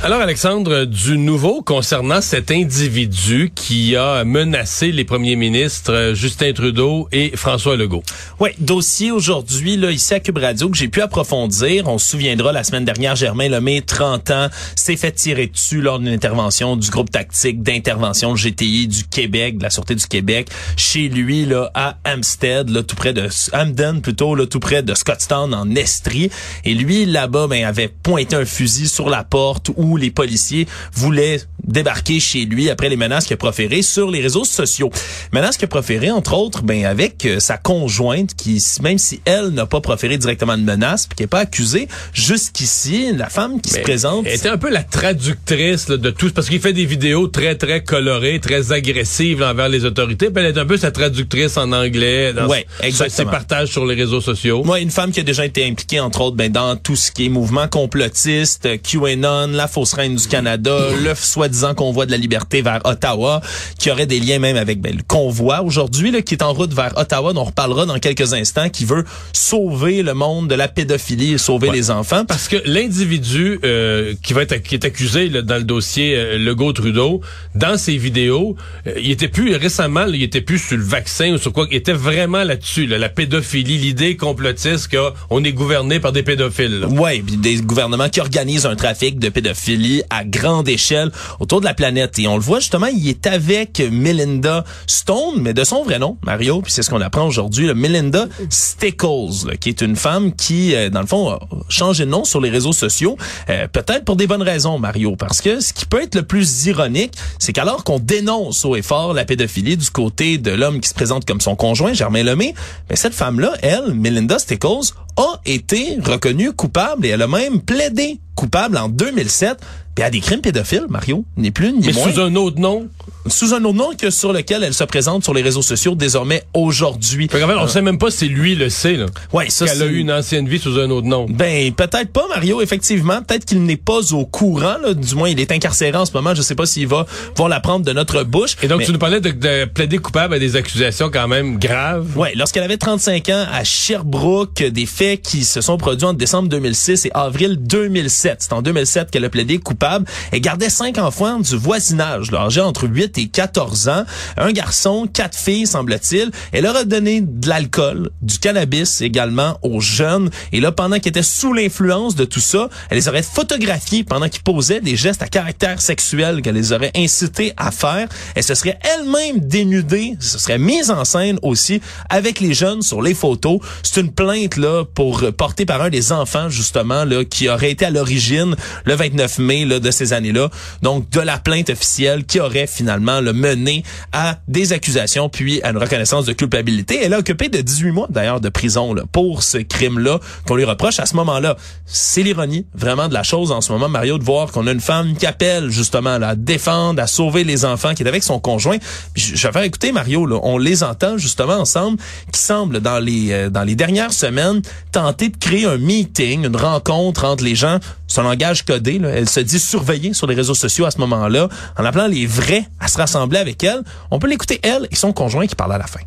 [0.00, 6.52] Alors Alexandre, du nouveau concernant cet individu qui a menacé les premiers ministres euh, Justin
[6.52, 8.04] Trudeau et François Legault.
[8.38, 11.88] Oui, dossier aujourd'hui là ici à Cube Radio que j'ai pu approfondir.
[11.88, 15.98] On se souviendra la semaine dernière Germain Lemay, 30 ans, s'est fait tirer dessus lors
[15.98, 21.08] d'une intervention du groupe tactique d'intervention GTI du Québec, de la Sûreté du Québec, chez
[21.08, 25.52] lui là à Hampstead, là tout près de Hamden plutôt là tout près de Scotstown
[25.52, 26.30] en Estrie
[26.64, 32.18] et lui là-bas ben avait pointé un fusil sur la porte les policiers voulaient débarquer
[32.20, 34.90] chez lui après les menaces qu'il a proférées sur les réseaux sociaux.
[35.32, 39.48] Menaces qu'il a proférées, entre autres, ben, avec euh, sa conjointe qui, même si elle
[39.48, 43.70] n'a pas proféré directement de menaces, puis qui n'est pas accusée, jusqu'ici, la femme qui
[43.70, 44.26] se présente...
[44.26, 47.54] Elle était un peu la traductrice là, de tout, parce qu'il fait des vidéos très,
[47.54, 51.72] très colorées, très agressives envers les autorités, puis elle est un peu sa traductrice en
[51.72, 52.66] anglais dans ouais,
[53.08, 54.62] ses partages sur les réseaux sociaux.
[54.64, 57.26] Moi, une femme qui a déjà été impliquée, entre autres, ben, dans tout ce qui
[57.26, 61.14] est mouvement complotiste, QAnon, la fausse reine du Canada, le
[61.58, 63.40] soi-disant convoi de la liberté vers Ottawa,
[63.78, 66.96] qui aurait des liens même avec ben, le convoi aujourd'hui, qui est en route vers
[66.96, 71.34] Ottawa, dont on reparlera dans quelques instants, qui veut sauver le monde de la pédophilie
[71.34, 72.24] et sauver les enfants.
[72.24, 76.38] Parce que l'individu euh, qui va être qui est accusé là, dans le dossier euh,
[76.38, 77.20] Legault-Trudeau,
[77.54, 78.56] dans ses vidéos,
[78.86, 81.76] euh, il était plus récemment, il était plus sur le vaccin ou sur quoi, il
[81.76, 86.86] était vraiment là-dessus, la pédophilie, l'idée complotiste qu'on est gouverné par des pédophiles.
[86.90, 91.10] Oui, des gouvernements qui organisent un trafic de pédophilie à grande échelle
[91.48, 92.18] autour de la planète.
[92.18, 96.18] Et on le voit justement, il est avec Melinda Stone, mais de son vrai nom,
[96.22, 100.90] Mario, puis c'est ce qu'on apprend aujourd'hui, Melinda Stickles, qui est une femme qui, euh,
[100.90, 101.38] dans le fond, a
[101.70, 103.16] changé de nom sur les réseaux sociaux,
[103.48, 106.66] euh, peut-être pour des bonnes raisons, Mario, parce que ce qui peut être le plus
[106.66, 110.90] ironique, c'est qu'alors qu'on dénonce haut et fort la pédophilie du côté de l'homme qui
[110.90, 112.52] se présente comme son conjoint, Germain Lemay,
[112.90, 118.20] mais cette femme-là, elle, Melinda Stickles, a été reconnue coupable et elle a même plaidé
[118.38, 119.58] coupable en 2007
[119.96, 122.12] puis à des crimes pédophiles, Mario, ni plus ni Mais moins.
[122.12, 122.86] sous un autre nom.
[123.26, 126.44] Sous un autre nom que sur lequel elle se présente sur les réseaux sociaux désormais
[126.54, 127.28] aujourd'hui.
[127.32, 128.94] En fait, on sait même pas si lui le sait.
[128.94, 131.26] Là, ouais, ça qu'elle a eu une ancienne vie sous un autre nom.
[131.28, 134.76] Ben peut-être pas Mario, effectivement, peut-être qu'il n'est pas au courant.
[134.82, 134.94] Là.
[134.94, 136.34] Du moins, il est incarcéré en ce moment.
[136.34, 137.06] Je sais pas s'il va
[137.36, 138.56] voir l'apprendre de notre bouche.
[138.62, 142.16] Et donc tu nous parlais de, de, plaider coupable à des accusations quand même graves.
[142.16, 146.48] Ouais, lorsqu'elle avait 35 ans à Sherbrooke, des faits qui se sont produits entre décembre
[146.48, 148.38] 2006 et avril 2007.
[148.40, 150.06] C'est en 2007 qu'elle a plaidé coupable.
[150.32, 154.04] Elle gardait cinq enfants du voisinage, âgés entre 8 et 14 ans.
[154.36, 156.30] Un garçon, quatre filles, semble-t-il.
[156.52, 160.30] Elle leur a donné de l'alcool, du cannabis également aux jeunes.
[160.52, 164.28] Et là, pendant qu'ils étaient sous l'influence de tout ça, elle les aurait photographiés pendant
[164.28, 168.08] qu'ils posaient des gestes à caractère sexuel qu'elle les aurait incités à faire.
[168.34, 173.02] Elle se serait elle-même dénudée, se serait mise en scène aussi avec les jeunes sur
[173.02, 173.60] les photos.
[173.82, 177.84] C'est une plainte là pour porter par un des enfants justement là qui aurait été
[177.84, 180.50] à l'origine le 29 mai là, de ces années-là.
[180.82, 185.70] Donc de la plainte officielle qui aurait finalement le mené à des accusations puis à
[185.70, 187.00] une reconnaissance de culpabilité.
[187.02, 191.00] Elle a occupé de 18 mois d'ailleurs de prison pour ce crime-là qu'on lui reproche
[191.00, 191.56] à ce moment-là.
[191.86, 194.80] C'est l'ironie vraiment de la chose en ce moment, Mario, de voir qu'on a une
[194.80, 198.40] femme qui appelle justement là, à défendre, à sauver les enfants, qui est avec son
[198.40, 198.76] conjoint.
[199.14, 201.98] Je vais faire écouter Mario, là, on les entend justement ensemble,
[202.32, 206.56] qui semble dans les euh, dans les dernières semaines tenter de créer un meeting, une
[206.56, 207.78] rencontre entre les gens.
[208.08, 211.84] Son langage codé, elle se dit surveillée sur les réseaux sociaux à ce moment-là, en
[211.84, 213.82] appelant les vrais à se rassembler avec elle.
[214.10, 216.00] On peut l'écouter elle et son conjoint qui parle à la fin.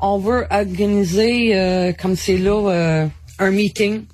[0.00, 3.06] On veut organiser, euh, comme c'est là, euh,
[3.38, 4.04] un meeting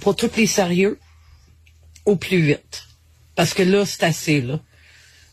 [0.00, 0.98] pour tous les sérieux
[2.04, 2.84] au plus vite.
[3.34, 4.60] Parce que là, c'est assez, là.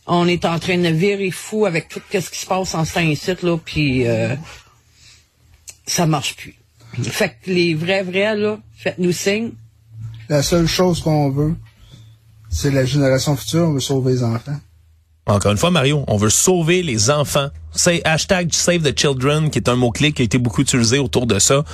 [0.07, 3.43] On est en train de virer fou avec tout ce qui se passe en Saint-Cite,
[3.43, 4.35] là, puis euh,
[5.85, 6.55] ça marche plus.
[7.03, 9.51] Fait que les vrais, vrais, là, faites-nous signe.
[10.31, 11.55] La seule chose qu'on veut,
[12.49, 14.55] c'est la génération future, on veut sauver les enfants.
[15.25, 17.49] Encore une fois, Mario, on veut sauver les enfants.
[17.73, 21.27] C'est hashtag Save the Children, qui est un mot-clé qui a été beaucoup utilisé autour
[21.27, 21.65] de ça.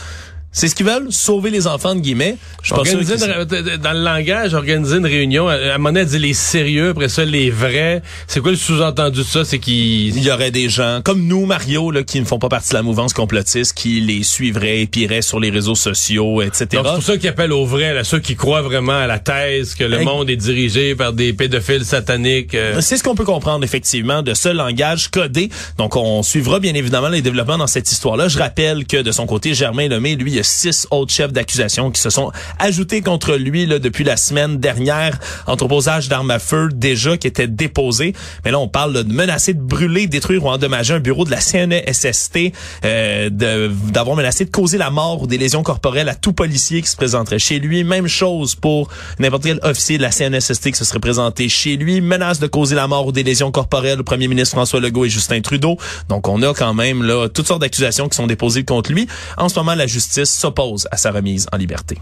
[0.52, 2.38] C'est ce qu'ils veulent, sauver les enfants de guillemets.
[2.64, 5.48] Je une, dans le langage, organiser une réunion.
[5.48, 8.02] À donné, elle dit les sérieux, après ça les vrais.
[8.28, 9.46] C'est quoi le sous-entendu de ça?
[9.46, 12.70] C'est qu'il y aurait des gens comme nous, Mario, là, qui ne font pas partie
[12.70, 16.66] de la mouvance complotiste, qui les suivraient, et piraient sur les réseaux sociaux, etc.
[16.72, 19.20] Donc c'est pour ça qu'ils appellent aux vrais, là, ceux qui croient vraiment à la
[19.20, 22.56] thèse que le monde est dirigé par des pédophiles sataniques.
[22.56, 22.82] Euh.
[22.82, 25.50] C'est ce qu'on peut comprendre effectivement de ce langage codé.
[25.78, 28.28] Donc on suivra bien évidemment les développements dans cette histoire-là.
[28.28, 32.02] Je rappelle que de son côté, Germain Lemay, lui, a six autres chefs d'accusation qui
[32.02, 35.20] se sont ajoutés contre lui là, depuis la semaine dernière.
[35.46, 38.14] Entreposage d'armes à feu déjà qui était déposé.
[38.46, 41.42] Mais là, on parle de menacer de brûler, détruire ou endommager un bureau de la
[41.42, 42.54] CNSST,
[42.86, 46.90] euh, d'avoir menacé de causer la mort ou des lésions corporelles à tout policier qui
[46.90, 47.84] se présenterait chez lui.
[47.84, 48.90] Même chose pour
[49.20, 52.02] n'importe quel officier de la CNSST qui se serait présenté chez lui.
[52.02, 55.10] Menace de causer la mort ou des lésions corporelles au premier ministre François Legault et
[55.10, 55.78] Justin Trudeau.
[56.10, 59.08] Donc, on a quand même là toutes sortes d'accusations qui sont déposées contre lui.
[59.38, 61.98] En ce moment, la justice s'oppose à sa remise en liberté.